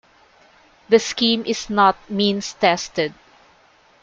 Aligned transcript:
The 0.89 0.97
scheme 0.97 1.43
is 1.45 1.69
not 1.69 1.95
means 2.09 2.53
tested. 2.53 3.13